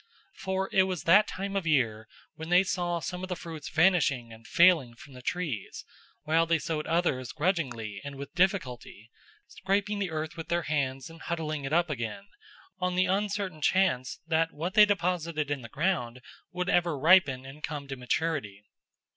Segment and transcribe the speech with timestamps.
[0.45, 4.33] For it was that time of year when they saw some of the fruits vanishing
[4.33, 5.85] and failing from the trees,
[6.23, 9.11] while they sowed others grudgingly and with difficulty,
[9.47, 12.25] scraping the earth with their hands and huddling it up again,
[12.79, 16.21] on the uncertain chance that what they deposited in the ground
[16.51, 18.63] would ever ripen and come to maturity.